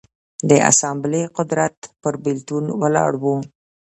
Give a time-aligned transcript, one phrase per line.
[0.49, 3.25] د اسامبلې قدرت پر بېلتون ولاړ و